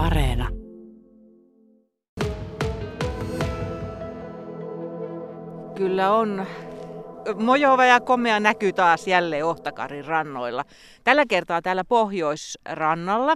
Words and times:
Areena. 0.00 0.48
Kyllä 5.76 6.12
on 6.12 6.46
mojova 7.34 7.84
ja 7.84 8.00
komea 8.00 8.40
näky 8.40 8.72
taas 8.72 9.06
jälleen 9.06 9.46
Ohtakarin 9.46 10.04
rannoilla. 10.04 10.64
Tällä 11.04 11.24
kertaa 11.28 11.62
täällä 11.62 11.84
Pohjoisrannalla 11.84 13.34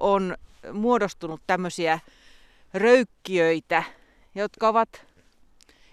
on 0.00 0.36
muodostunut 0.72 1.40
tämmöisiä 1.46 1.98
röykkiöitä, 2.74 3.82
jotka 4.34 4.68
ovat 4.68 4.88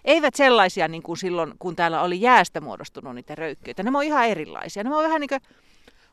eivät 0.05 0.36
sellaisia 0.36 0.88
niin 0.88 1.04
kuin 1.04 1.18
silloin, 1.18 1.54
kun 1.60 1.76
täällä 1.76 2.02
oli 2.02 2.21
jäästä 2.21 2.62
muodostunut 2.62 3.16
niitä 3.16 3.36
röykkiöitä. 3.36 3.84
Ne 3.84 3.92
on 3.94 4.04
ihan 4.04 4.28
erilaisia. 4.28 4.84
Ne 4.84 4.96
on 4.96 5.04
vähän 5.04 5.21
niin 5.21 5.30
kuin 5.30 5.42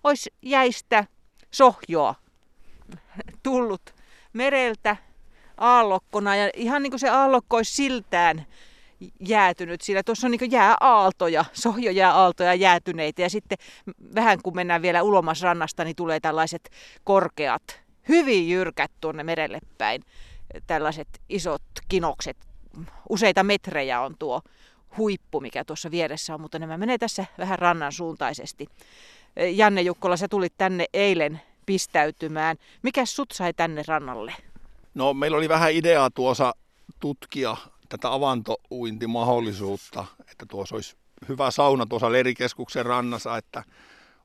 olisi 0.05 0.31
jäistä 0.43 1.05
sohjoa 1.51 2.15
tullut 3.45 3.95
mereltä 4.33 4.97
aallokkona 5.57 6.37
ja 6.37 6.51
ihan 6.57 6.83
niin 6.83 6.91
kuin 6.91 7.01
se 7.01 7.09
aallokko 7.09 7.57
olisi 7.57 7.75
siltään 7.75 8.47
jäätynyt, 9.21 9.81
sillä 9.81 10.03
tuossa 10.03 10.27
on 10.27 10.31
niin 10.31 10.51
jääaaltoja, 10.51 11.45
sohjojääaaltoja 11.53 12.55
jäätyneitä 12.55 13.23
ja 13.23 13.31
sitten 13.31 13.59
vähän 14.15 14.39
kun 14.43 14.55
mennään 14.55 14.83
vielä 14.83 15.03
ulomas 15.03 15.43
rannasta, 15.43 15.85
niin 15.85 15.97
tulee 15.97 16.21
tällaiset 16.21 16.71
korkeat, 17.05 17.81
hyvin 18.09 18.49
jyrkät 18.49 18.91
tuonne 19.01 19.25
merelle 19.25 19.59
päin, 19.79 20.03
tällaiset 20.67 21.09
isot 21.29 21.63
kinokset, 21.89 22.37
useita 23.09 23.43
metrejä 23.43 24.01
on 24.01 24.15
tuo 24.19 24.43
huippu, 24.97 25.41
mikä 25.41 25.65
tuossa 25.65 25.91
vieressä 25.91 26.35
on, 26.35 26.41
mutta 26.41 26.59
nämä 26.59 26.79
menee 26.79 26.99
tässä 26.99 27.25
vähän 27.39 27.59
rannan 27.59 27.93
suuntaisesti. 27.93 28.67
Janne 29.55 29.83
Jukkola, 29.83 30.17
sä 30.17 30.29
tulit 30.29 30.55
tänne 30.59 30.87
eilen 30.93 31.41
pistäytymään. 31.67 32.57
Mikä 32.83 33.07
sut 33.07 33.31
sai 33.33 33.55
tänne 33.55 33.83
rannalle? 33.87 34.35
No 34.95 35.15
meillä 35.15 35.37
oli 35.37 35.49
vähän 35.49 35.73
ideaa 35.73 36.11
tuossa 36.11 36.55
tutkia 37.01 37.57
tätä 37.89 38.13
avantouintimahdollisuutta, 38.13 40.05
että 40.31 40.47
tuossa 40.49 40.75
olisi 40.75 40.97
hyvä 41.29 41.51
sauna 41.51 41.87
tuossa 41.87 42.13
lerikeskuksen 42.13 42.87
rannassa, 42.87 43.37
että 43.37 43.65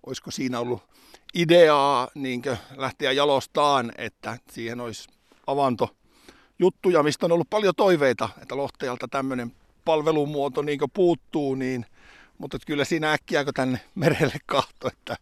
olisiko 0.05 0.31
siinä 0.31 0.59
ollut 0.59 0.81
ideaa 1.33 2.07
niin 2.15 2.41
lähteä 2.75 3.11
jalostaan, 3.11 3.91
että 3.97 4.37
siihen 4.51 4.81
olisi 4.81 5.09
avanto 5.47 5.95
juttuja, 6.59 7.03
mistä 7.03 7.25
on 7.25 7.31
ollut 7.31 7.49
paljon 7.49 7.73
toiveita, 7.77 8.29
että 8.41 8.57
Lohteelta 8.57 9.07
tämmöinen 9.07 9.55
palvelumuoto 9.85 10.61
niin 10.61 10.79
puuttuu, 10.93 11.55
niin, 11.55 11.85
mutta 12.37 12.57
kyllä 12.67 12.85
siinä 12.85 13.11
äkkiä 13.11 13.43
kun 13.43 13.53
tänne 13.53 13.79
merelle 13.95 14.37
kahto, 14.45 14.87
että 14.87 15.17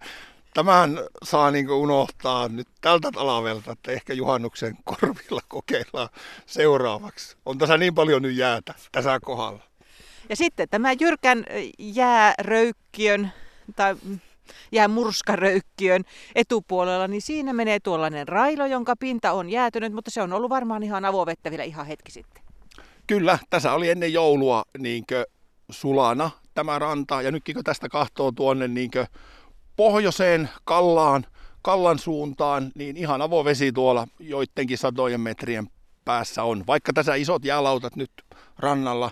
tämän 0.57 0.99
saa 1.23 1.51
niin 1.51 1.71
unohtaa 1.71 2.47
nyt 2.47 2.67
tältä 2.81 3.11
talavelta, 3.11 3.71
että 3.71 3.91
ehkä 3.91 4.13
juhannuksen 4.13 4.77
korvilla 4.83 5.41
kokeillaan 5.47 6.09
seuraavaksi. 6.45 7.37
On 7.45 7.57
tässä 7.57 7.77
niin 7.77 7.95
paljon 7.95 8.21
nyt 8.21 8.35
jäätä 8.35 8.73
tässä 8.91 9.19
kohdalla. 9.19 9.63
Ja 10.29 10.35
sitten 10.35 10.69
tämä 10.69 10.91
jyrkän 10.99 11.45
jääröykkiön 11.79 13.31
tai 13.75 13.95
jäämurskaröykkiön 14.71 16.03
etupuolella, 16.35 17.07
niin 17.07 17.21
siinä 17.21 17.53
menee 17.53 17.79
tuollainen 17.79 18.27
railo, 18.27 18.65
jonka 18.65 18.95
pinta 18.99 19.31
on 19.31 19.49
jäätynyt, 19.49 19.93
mutta 19.93 20.11
se 20.11 20.21
on 20.21 20.33
ollut 20.33 20.49
varmaan 20.49 20.83
ihan 20.83 21.05
avovettä 21.05 21.51
vielä 21.51 21.63
ihan 21.63 21.85
hetki 21.85 22.11
sitten. 22.11 22.43
Kyllä, 23.07 23.39
tässä 23.49 23.73
oli 23.73 23.89
ennen 23.89 24.13
joulua 24.13 24.63
niinkö 24.77 25.25
sulana 25.71 26.31
tämä 26.53 26.79
ranta, 26.79 27.21
ja 27.21 27.31
nytkin 27.31 27.55
kun 27.55 27.63
tästä 27.63 27.89
kahtoo 27.89 28.31
tuonne 28.31 28.67
niinkö 28.67 29.05
pohjoiseen 29.77 30.49
Kallaan, 30.63 31.25
Kallan 31.61 31.99
suuntaan, 31.99 32.71
niin 32.75 32.97
ihan 32.97 33.21
avovesi 33.21 33.71
tuolla 33.71 34.07
joidenkin 34.19 34.77
satojen 34.77 35.21
metrien 35.21 35.69
päässä 36.05 36.43
on. 36.43 36.63
Vaikka 36.67 36.93
tässä 36.93 37.15
isot 37.15 37.45
jäälautat 37.45 37.95
nyt 37.95 38.11
rannalla 38.59 39.11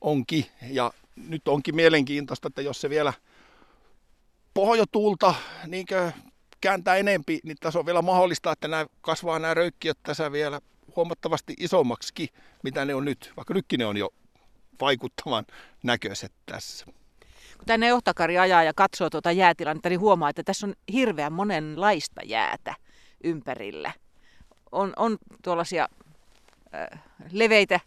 onkin, 0.00 0.46
ja 0.70 0.92
nyt 1.16 1.48
onkin 1.48 1.76
mielenkiintoista, 1.76 2.48
että 2.48 2.62
jos 2.62 2.80
se 2.80 2.90
vielä 2.90 3.12
pohjotuulta 4.54 5.34
niin 5.66 5.86
kääntää 6.60 6.96
enempi, 6.96 7.40
niin 7.44 7.56
tässä 7.60 7.78
on 7.78 7.86
vielä 7.86 8.02
mahdollista, 8.02 8.52
että 8.52 8.68
nämä 8.68 8.86
kasvaa 9.00 9.38
nämä 9.38 9.54
röykkiöt 9.54 9.98
tässä 10.02 10.32
vielä 10.32 10.60
huomattavasti 10.96 11.54
isommaksi, 11.58 12.28
mitä 12.62 12.84
ne 12.84 12.94
on 12.94 13.04
nyt, 13.04 13.32
vaikka 13.36 13.54
nytkin 13.54 13.78
ne 13.78 13.86
on 13.86 13.96
jo 13.96 14.10
vaikuttavan 14.80 15.46
näköiset 15.82 16.32
tässä 16.46 16.86
kun 17.60 17.66
tänne 17.66 17.94
Ohtakari 17.94 18.38
ajaa 18.38 18.62
ja 18.62 18.72
katsoo 18.74 19.10
tuota 19.10 19.32
jäätilannetta, 19.32 19.88
niin 19.88 20.00
huomaa, 20.00 20.30
että 20.30 20.42
tässä 20.42 20.66
on 20.66 20.74
hirveän 20.92 21.32
monenlaista 21.32 22.20
jäätä 22.24 22.74
ympärillä. 23.24 23.92
On, 24.72 24.92
on 24.96 25.18
tuollaisia 25.42 25.88
äh, 26.74 27.02
leveitä 27.32 27.80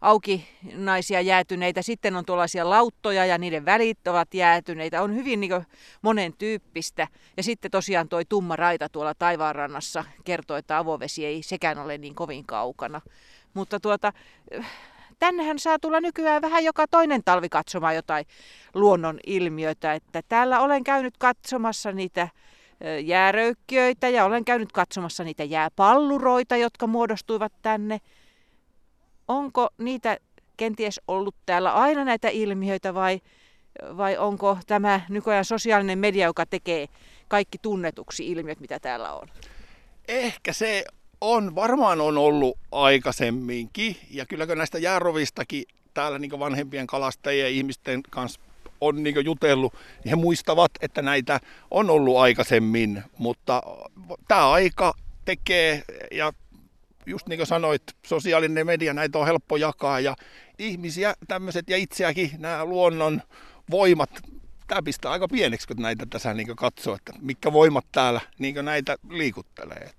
aukinaisia 0.00 1.20
jäätyneitä, 1.20 1.82
sitten 1.82 2.16
on 2.16 2.24
tuollaisia 2.24 2.70
lauttoja 2.70 3.26
ja 3.26 3.38
niiden 3.38 3.64
välit 3.64 4.08
ovat 4.08 4.34
jäätyneitä. 4.34 5.02
On 5.02 5.14
hyvin 5.14 5.40
niin 5.40 5.66
monen 6.02 6.32
tyyppistä. 6.32 7.08
Ja 7.36 7.42
sitten 7.42 7.70
tosiaan 7.70 8.08
tuo 8.08 8.24
tumma 8.28 8.56
raita 8.56 8.88
tuolla 8.88 9.14
taivaanrannassa 9.14 10.04
kertoo, 10.24 10.56
että 10.56 10.78
avovesi 10.78 11.26
ei 11.26 11.42
sekään 11.42 11.78
ole 11.78 11.98
niin 11.98 12.14
kovin 12.14 12.46
kaukana. 12.46 13.00
Mutta 13.54 13.80
tuota, 13.80 14.12
tännehän 15.18 15.58
saa 15.58 15.78
tulla 15.78 16.00
nykyään 16.00 16.42
vähän 16.42 16.64
joka 16.64 16.86
toinen 16.90 17.22
talvi 17.24 17.48
katsomaan 17.48 17.94
jotain 17.94 18.24
luonnon 18.74 19.18
ilmiöitä. 19.26 19.94
Että 19.94 20.22
täällä 20.28 20.60
olen 20.60 20.84
käynyt 20.84 21.14
katsomassa 21.18 21.92
niitä 21.92 22.28
jääröykkiöitä 23.04 24.08
ja 24.08 24.24
olen 24.24 24.44
käynyt 24.44 24.72
katsomassa 24.72 25.24
niitä 25.24 25.44
jääpalluroita, 25.44 26.56
jotka 26.56 26.86
muodostuivat 26.86 27.52
tänne. 27.62 27.98
Onko 29.28 29.68
niitä 29.78 30.16
kenties 30.56 31.00
ollut 31.08 31.34
täällä 31.46 31.72
aina 31.72 32.04
näitä 32.04 32.28
ilmiöitä 32.28 32.94
vai, 32.94 33.20
vai 33.96 34.18
onko 34.18 34.58
tämä 34.66 35.00
nykyään 35.08 35.44
sosiaalinen 35.44 35.98
media, 35.98 36.26
joka 36.26 36.46
tekee 36.46 36.86
kaikki 37.28 37.58
tunnetuksi 37.62 38.28
ilmiöt, 38.28 38.60
mitä 38.60 38.80
täällä 38.80 39.12
on? 39.12 39.28
Ehkä 40.08 40.52
se 40.52 40.84
on, 41.20 41.54
varmaan 41.54 42.00
on 42.00 42.18
ollut 42.18 42.58
aikaisemminkin. 42.72 43.96
Ja 44.10 44.26
kylläkö 44.26 44.56
näistä 44.56 44.78
jäärovistakin 44.78 45.64
täällä 45.94 46.18
niin 46.18 46.38
vanhempien 46.38 46.86
kalastajien 46.86 47.44
ja 47.44 47.50
ihmisten 47.50 48.02
kanssa 48.10 48.40
on 48.80 49.02
niin 49.02 49.24
jutellut, 49.24 49.72
niin 49.72 50.10
he 50.10 50.16
muistavat, 50.16 50.70
että 50.80 51.02
näitä 51.02 51.40
on 51.70 51.90
ollut 51.90 52.16
aikaisemmin. 52.16 53.02
Mutta 53.18 53.62
tämä 54.28 54.50
aika 54.50 54.94
tekee, 55.24 55.82
ja 56.10 56.32
just 57.06 57.26
niin 57.26 57.38
kuin 57.38 57.46
sanoit, 57.46 57.82
sosiaalinen 58.06 58.66
media, 58.66 58.94
näitä 58.94 59.18
on 59.18 59.26
helppo 59.26 59.56
jakaa. 59.56 60.00
Ja 60.00 60.16
ihmisiä 60.58 61.14
tämmöiset 61.28 61.70
ja 61.70 61.76
itseäkin 61.76 62.30
nämä 62.38 62.64
luonnon 62.64 63.22
voimat 63.70 64.10
tämä 64.66 64.82
pistää 64.82 65.10
aika 65.10 65.28
pieneksi, 65.28 65.68
kun 65.68 65.76
näitä 65.76 66.06
tässä 66.10 66.34
niin 66.34 66.56
katsoo, 66.56 66.94
että 66.94 67.12
mitkä 67.20 67.52
voimat 67.52 67.86
täällä 67.92 68.20
niin 68.38 68.64
näitä 68.64 68.96
liikuttelee. 69.10 69.90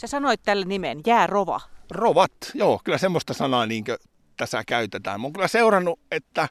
Sä 0.00 0.06
sanoit 0.06 0.42
tälle 0.42 0.66
nimen, 0.66 1.00
jäärova. 1.06 1.60
Rovat, 1.90 2.32
joo, 2.54 2.80
kyllä 2.84 2.98
semmoista 2.98 3.34
sanaa 3.34 3.66
niin 3.66 3.84
tässä 4.36 4.62
käytetään. 4.66 5.20
Mä 5.20 5.24
oon 5.24 5.32
kyllä 5.32 5.48
seurannut, 5.48 6.00
että 6.10 6.48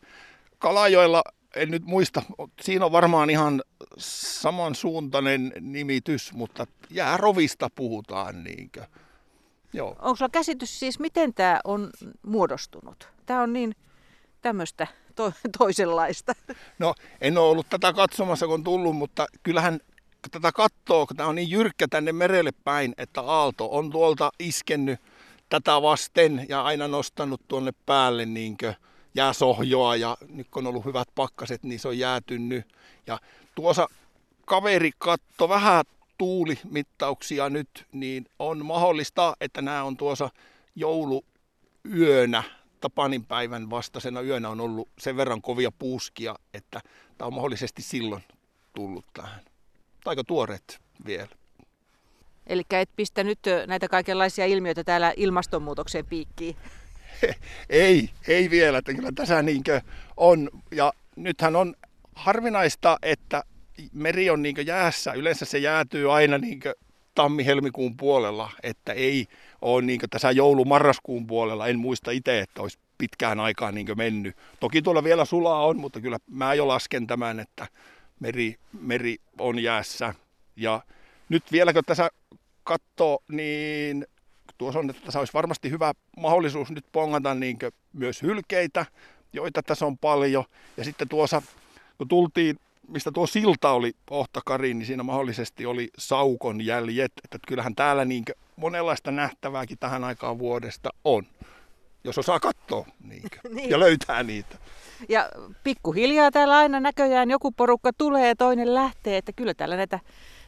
Kalajoilla, 0.60 1.24
en 1.56 1.72
nyt 1.72 1.86
muista, 1.86 2.22
siinä 2.62 2.86
on 2.86 2.92
varmaan 2.92 3.30
ihan 3.30 3.62
samansuuntainen 3.98 5.54
nimitys, 5.60 6.34
mutta 6.34 6.68
jäärovista 6.90 7.70
puhutaan. 7.76 8.44
Niinkö. 8.44 8.86
Joo. 9.74 9.90
Onko 9.90 10.16
sulla 10.16 10.30
käsitys 10.30 10.80
siis, 10.80 11.00
miten 11.00 11.34
tämä 11.34 11.60
on 11.64 11.90
muodostunut? 12.26 13.08
Tämä 13.26 13.42
on 13.42 13.54
niin 13.54 13.76
tämmöistä 14.42 14.88
to- 15.16 15.34
toisenlaista. 15.58 16.34
No, 16.80 16.96
en 17.22 17.38
ole 17.38 17.50
ollut 17.50 17.70
tätä 17.70 17.94
katsomassa, 17.94 18.46
kun 18.46 18.54
on 18.54 18.64
tullut, 18.64 18.96
mutta 18.96 19.28
kyllähän 19.44 19.80
tätä 20.32 20.52
kattoo, 20.52 21.08
kun 21.08 21.18
tämä 21.18 21.30
on 21.30 21.36
niin 21.36 21.50
jyrkkä 21.50 21.88
tänne 21.88 22.12
merelle 22.12 22.52
päin, 22.64 22.94
että 22.98 23.22
aalto 23.22 23.70
on 23.72 23.90
tuolta 23.90 24.32
iskennyt 24.40 25.00
tätä 25.50 25.82
vasten 25.82 26.46
ja 26.50 26.64
aina 26.64 26.88
nostanut 26.88 27.42
tuonne 27.48 27.72
päälle 27.86 28.26
niin 28.26 28.58
jääsohjoa 29.16 29.96
ja 29.96 30.18
nyt 30.30 30.48
kun 30.52 30.64
on 30.64 30.70
ollut 30.70 30.86
hyvät 30.86 31.08
pakkaset, 31.16 31.64
niin 31.64 31.80
se 31.80 31.88
on 31.88 32.00
jäätynyt. 32.00 32.66
Ja 33.08 33.20
tuossa 33.56 33.88
kaveri 34.46 34.92
katto 34.98 35.50
vähän 35.50 35.86
tuulimittauksia 36.18 37.50
nyt, 37.50 37.86
niin 37.92 38.26
on 38.40 38.66
mahdollista, 38.66 39.34
että 39.42 39.62
nämä 39.62 39.84
on 39.84 39.98
tuossa 39.98 40.30
jouluyönä, 40.76 42.44
Tapanin 42.82 43.26
päivän 43.26 43.70
vastaisena 43.70 44.22
yönä 44.22 44.50
on 44.50 44.62
ollut 44.62 44.90
sen 45.00 45.18
verran 45.18 45.42
kovia 45.42 45.72
puuskia, 45.72 46.36
että 46.54 46.82
tämä 47.18 47.28
on 47.28 47.34
mahdollisesti 47.34 47.82
silloin 47.82 48.24
tullut 48.74 49.06
tähän 49.14 49.42
aika 50.06 50.24
tuoreet 50.24 50.80
vielä. 51.06 51.30
Eli 52.48 52.64
et 52.72 52.90
pistä 52.96 53.24
nyt 53.24 53.40
näitä 53.68 53.88
kaikenlaisia 53.88 54.46
ilmiöitä 54.46 54.84
täällä 54.84 55.14
ilmastonmuutoksen 55.18 56.06
piikkiin? 56.06 56.56
ei, 57.70 58.10
ei 58.28 58.50
vielä. 58.50 58.78
Että 58.78 58.94
kyllä 58.94 59.12
tässä 59.16 59.42
niinkö 59.42 59.82
on. 60.18 60.50
Ja 60.72 60.94
nythän 61.16 61.56
on 61.56 61.76
harvinaista, 62.16 62.98
että 63.02 63.44
meri 63.94 64.30
on 64.30 64.42
niinkö 64.42 64.62
jäässä. 64.62 65.14
Yleensä 65.14 65.46
se 65.46 65.58
jäätyy 65.58 66.16
aina 66.16 66.38
niinkö 66.38 66.76
tammi-helmikuun 67.16 67.98
puolella, 67.98 68.50
että 68.64 68.94
ei 68.94 69.28
ole 69.62 69.82
niin 69.82 70.00
tässä 70.10 70.32
joulu-marraskuun 70.32 71.28
puolella. 71.28 71.68
En 71.68 71.80
muista 71.80 72.12
itse, 72.12 72.40
että 72.40 72.62
olisi 72.62 72.80
pitkään 72.98 73.40
aikaan 73.40 73.76
niin 73.76 73.88
mennyt. 73.96 74.38
Toki 74.60 74.82
tuolla 74.82 75.04
vielä 75.04 75.26
sulaa 75.26 75.66
on, 75.66 75.80
mutta 75.80 76.02
kyllä 76.02 76.18
mä 76.32 76.54
jo 76.54 76.68
lasken 76.68 77.08
tämän, 77.08 77.40
että 77.40 77.68
meri, 78.20 78.56
meri 78.82 79.18
on 79.40 79.60
jäässä. 79.60 80.14
Ja 80.56 80.82
nyt 81.30 81.52
vieläkö 81.52 81.82
tässä 81.86 82.10
katsoo, 82.64 83.20
niin 83.32 84.08
tuossa 84.58 84.80
on, 84.80 84.90
että 84.90 85.02
tässä 85.06 85.20
olisi 85.20 85.34
varmasti 85.34 85.70
hyvä 85.70 85.94
mahdollisuus 86.18 86.72
nyt 86.72 86.86
pongata 86.92 87.34
niin 87.34 87.58
myös 87.94 88.22
hylkeitä, 88.22 88.86
joita 89.34 89.64
tässä 89.64 89.86
on 89.86 89.98
paljon. 89.98 90.44
Ja 90.78 90.84
sitten 90.84 91.10
tuossa, 91.10 91.42
kun 91.98 92.08
tultiin, 92.08 92.60
mistä 92.88 93.12
tuo 93.12 93.28
silta 93.28 93.72
oli 93.72 93.94
Ohtakariin, 94.10 94.80
niin 94.80 94.88
siinä 94.88 95.04
mahdollisesti 95.04 95.66
oli 95.66 95.90
saukon 95.98 96.66
jäljet. 96.66 97.12
Että 97.24 97.38
kyllähän 97.48 97.76
täällä 97.76 98.06
niin 98.06 98.24
monenlaista 98.56 99.12
nähtävääkin 99.12 99.78
tähän 99.80 100.04
aikaan 100.04 100.40
vuodesta 100.40 100.90
on, 101.04 101.24
jos 102.04 102.18
osaa 102.18 102.40
katsoa 102.40 102.86
niinkö, 103.04 103.38
niin. 103.50 103.70
ja 103.70 103.80
löytää 103.80 104.24
niitä. 104.24 104.58
Ja 105.10 105.30
pikkuhiljaa 105.64 106.32
täällä 106.32 106.58
aina 106.58 106.80
näköjään 106.80 107.30
joku 107.30 107.52
porukka 107.52 107.92
tulee 107.98 108.28
ja 108.28 108.36
toinen 108.36 108.74
lähtee, 108.74 109.18
että 109.18 109.34
kyllä 109.34 109.54
täällä 109.54 109.76
näitä, 109.76 110.00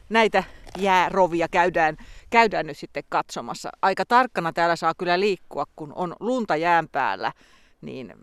näitä 0.08 0.44
jäärovia 0.78 1.48
käydään, 1.50 1.96
käydään 2.30 2.66
nyt 2.66 2.78
sitten 2.78 3.02
katsomassa. 3.08 3.70
Aika 3.82 4.04
tarkkana 4.04 4.52
täällä 4.52 4.76
saa 4.76 4.92
kyllä 4.98 5.20
liikkua, 5.20 5.64
kun 5.76 5.92
on 5.94 6.16
lunta 6.20 6.56
jään 6.56 6.88
päällä, 6.88 7.32
niin 7.80 8.14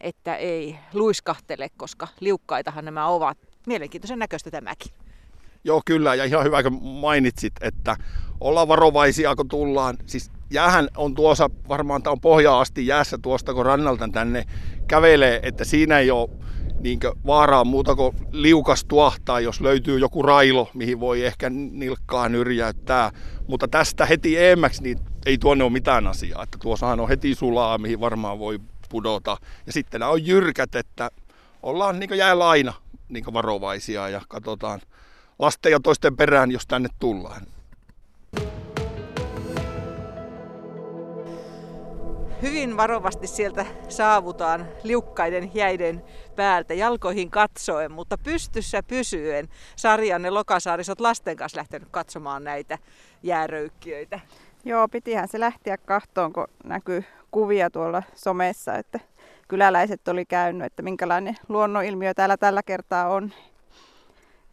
että 0.00 0.36
ei 0.36 0.78
luiskahtele, 0.92 1.68
koska 1.76 2.08
liukkaitahan 2.20 2.84
nämä 2.84 3.06
ovat. 3.08 3.38
Mielenkiintoisen 3.66 4.18
näköistä 4.18 4.50
tämäkin. 4.50 4.92
Joo, 5.64 5.82
kyllä, 5.84 6.14
ja 6.14 6.24
ihan 6.24 6.44
hyvä, 6.44 6.62
kun 6.62 6.82
mainitsit, 6.82 7.52
että 7.60 7.96
ollaan 8.40 8.68
varovaisia, 8.68 9.36
kun 9.36 9.48
tullaan. 9.48 9.96
Siis 10.06 10.30
jäähän 10.52 10.88
on 10.96 11.14
tuossa, 11.14 11.50
varmaan 11.68 12.02
tämä 12.02 12.12
on 12.12 12.20
pohjaa 12.20 12.60
asti 12.60 12.86
jäässä 12.86 13.18
tuosta, 13.22 13.54
kun 13.54 13.66
rannalta 13.66 14.08
tänne 14.12 14.44
kävelee, 14.86 15.40
että 15.42 15.64
siinä 15.64 15.98
ei 15.98 16.10
ole 16.10 16.30
niin 16.80 17.00
vaaraa 17.26 17.64
muuta 17.64 17.94
kuin 17.94 18.16
liukas 18.30 18.84
tuahtaa, 18.84 19.40
jos 19.40 19.60
löytyy 19.60 19.98
joku 19.98 20.22
railo, 20.22 20.70
mihin 20.74 21.00
voi 21.00 21.24
ehkä 21.24 21.50
nilkkaa 21.50 22.28
nyrjäyttää. 22.28 23.10
Mutta 23.48 23.68
tästä 23.68 24.06
heti 24.06 24.38
eemmäksi 24.38 24.82
niin 24.82 24.98
ei 25.26 25.38
tuonne 25.38 25.64
ole 25.64 25.72
mitään 25.72 26.06
asiaa. 26.06 26.42
Että 26.42 26.58
tuossahan 26.62 27.00
on 27.00 27.08
heti 27.08 27.34
sulaa, 27.34 27.78
mihin 27.78 28.00
varmaan 28.00 28.38
voi 28.38 28.58
pudota. 28.88 29.36
Ja 29.66 29.72
sitten 29.72 29.98
nämä 29.98 30.10
on 30.12 30.26
jyrkät, 30.26 30.74
että 30.74 31.10
ollaan 31.62 32.00
niin 32.00 32.18
jäällä 32.18 32.48
aina 32.48 32.72
niin 33.08 33.24
varovaisia 33.32 34.08
ja 34.08 34.20
katsotaan 34.28 34.80
lasten 35.38 35.72
ja 35.72 35.80
toisten 35.80 36.16
perään, 36.16 36.50
jos 36.50 36.66
tänne 36.66 36.88
tullaan. 36.98 37.42
Hyvin 42.42 42.76
varovasti 42.76 43.26
sieltä 43.26 43.66
saavutaan 43.88 44.68
liukkaiden 44.82 45.50
jäiden 45.54 46.04
päältä 46.36 46.74
jalkoihin 46.74 47.30
katsoen, 47.30 47.92
mutta 47.92 48.18
pystyssä 48.18 48.82
pysyen. 48.82 49.48
Sarjanne 49.76 50.30
Lokasaari, 50.30 50.82
olet 50.88 51.00
lasten 51.00 51.36
kanssa 51.36 51.58
lähtenyt 51.58 51.88
katsomaan 51.90 52.44
näitä 52.44 52.78
jääröykkiöitä. 53.22 54.20
Joo, 54.64 54.88
pitihän 54.88 55.28
se 55.28 55.40
lähteä 55.40 55.76
kahtoon, 55.76 56.32
kun 56.32 56.48
näkyy 56.64 57.04
kuvia 57.30 57.70
tuolla 57.70 58.02
somessa, 58.14 58.74
että 58.74 59.00
kyläläiset 59.48 60.08
oli 60.08 60.24
käynyt, 60.24 60.66
että 60.66 60.82
minkälainen 60.82 61.36
luonnonilmiö 61.48 62.14
täällä 62.14 62.36
tällä 62.36 62.62
kertaa 62.62 63.08
on. 63.08 63.32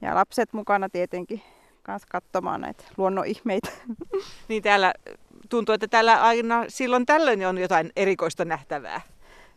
Ja 0.02 0.16
lapset 0.16 0.54
mukana 0.54 0.90
tietenkin 0.90 1.42
kanssa 1.84 2.08
katsomaan 2.12 2.62
näitä 2.62 2.84
luonnonihmeitä. 2.98 3.70
Niin 4.48 4.64
täällä 4.64 4.94
tuntuu, 5.50 5.74
että 5.74 5.88
täällä 5.88 6.22
aina 6.22 6.66
silloin 6.68 7.06
tällöin 7.06 7.48
on 7.48 7.58
jotain 7.58 7.92
erikoista 7.96 8.46
nähtävää. 8.46 9.02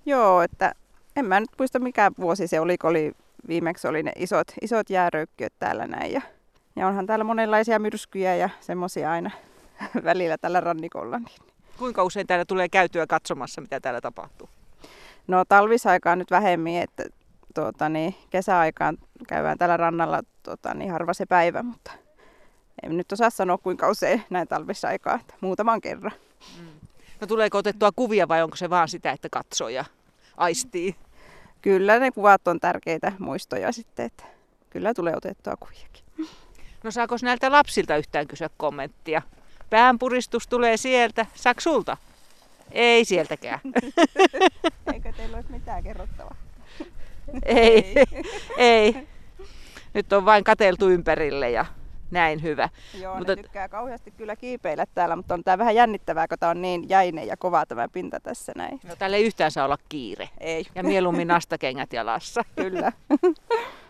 Joo, 0.07 0.43
että 0.43 0.75
en 1.17 1.25
mä 1.25 1.41
nyt 1.41 1.51
muista 1.59 1.79
mikä 1.79 2.11
vuosi 2.21 2.47
se 2.47 2.61
oli, 2.61 2.79
kun 2.79 2.91
oli, 2.91 3.13
viimeksi 3.49 3.89
oli 3.89 4.03
ne 4.03 4.13
isot, 4.17 4.47
isot 4.63 4.91
jääröykkiöt 4.91 5.53
täällä 5.59 5.87
näin. 5.87 6.13
Ja, 6.13 6.23
ja 6.77 6.87
onhan 6.87 7.07
täällä 7.07 7.25
monenlaisia 7.25 7.79
myrskyjä 7.79 8.37
ja 8.37 8.49
semmoisia 8.61 9.11
aina 9.11 9.31
välillä 10.05 10.39
tällä 10.39 10.61
rannikolla. 10.61 11.19
Niin. 11.19 11.53
Kuinka 11.79 12.05
usein 12.05 12.27
täällä 12.27 12.45
tulee 12.45 12.69
käytyä 12.69 13.07
katsomassa, 13.07 13.61
mitä 13.61 13.81
täällä 13.81 14.01
tapahtuu? 14.01 14.49
No 15.27 15.45
talvisaikaan 15.45 16.19
nyt 16.19 16.31
vähemmin, 16.31 16.83
että 16.83 17.05
tuota, 17.55 17.89
niin, 17.89 18.15
kesäaikaan 18.31 18.99
käydään 19.29 19.59
täällä 19.59 19.77
rannalla 19.77 20.23
tuota, 20.43 20.75
niin 20.75 20.93
harva 20.93 21.15
se 21.15 21.27
päivä, 21.27 21.63
mutta 21.63 21.93
en 22.83 22.97
nyt 22.97 23.13
osaa 23.13 23.31
sanoa 23.31 23.59
kuinka 23.59 23.91
usein 23.91 24.23
näin 24.31 24.49
talvissa 24.49 24.89
aikaa, 24.89 25.15
että 25.15 25.35
muutaman 25.41 25.81
kerran. 25.81 26.13
Mm. 26.61 26.67
No 27.21 27.27
tuleeko 27.27 27.59
otettua 27.59 27.91
kuvia 27.97 28.29
vai 28.29 28.43
onko 28.43 28.57
se 28.57 28.71
vaan 28.71 28.89
sitä, 28.89 29.11
että 29.13 29.29
katsoo 29.31 29.69
ja 29.69 29.85
aistii? 30.37 30.97
Kyllä 31.63 31.99
ne 31.99 32.11
kuvat 32.11 32.49
on 32.49 32.61
tärkeitä 32.61 33.13
muistoja 33.19 33.73
sitten, 33.73 34.07
että 34.07 34.25
kyllä 34.71 34.95
tulee 34.95 35.17
otettua 35.17 35.57
kuviakin. 35.57 36.05
No 36.85 36.91
saako 36.91 37.17
näiltä 37.23 37.53
lapsilta 37.53 37.97
yhtään 37.97 38.27
kysyä 38.27 38.51
kommenttia? 38.57 39.23
Päänpuristus 39.71 40.47
tulee 40.47 40.77
sieltä. 40.77 41.27
Saako 41.35 41.61
sulta? 41.61 41.97
Ei 42.73 43.05
sieltäkään. 43.05 43.61
Eikö 44.95 45.13
teillä 45.17 45.37
olisi 45.37 45.53
mitään 45.53 45.83
kerrottavaa? 45.83 46.37
ei, 47.45 47.95
ei. 48.57 49.09
Nyt 49.95 50.13
on 50.13 50.25
vain 50.25 50.45
kateltu 50.45 50.89
ympärille 50.89 51.51
ja 51.51 51.67
näin 52.13 52.43
hyvä. 52.43 52.69
Joo, 53.01 53.17
mutta... 53.17 53.37
ne 53.37 53.43
tykkää 53.43 53.69
kauheasti 53.69 54.11
kyllä 54.11 54.37
kiipeillä 54.37 54.87
täällä, 54.95 55.17
mutta 55.17 55.35
on 55.35 55.45
tämä 55.45 55.59
vähän 55.59 55.75
jännittävää, 55.75 56.29
kun 56.29 56.39
tämä 56.39 56.51
on 56.51 56.63
niin 56.63 56.89
jäinen 56.89 57.27
ja 57.27 57.37
kova 57.37 57.67
tämä 57.67 57.89
pinta 57.89 58.21
tässä 58.21 58.53
näin. 58.57 58.81
No 58.85 58.97
täällä 58.97 59.17
ei 59.17 59.25
yhtään 59.25 59.51
saa 59.51 59.65
olla 59.65 59.79
kiire. 59.89 60.29
Ei. 60.41 60.67
Ja 60.75 60.83
mieluummin 60.83 61.29
nastakengät 61.35 61.93
jalassa. 61.93 62.45
kyllä. 62.57 62.93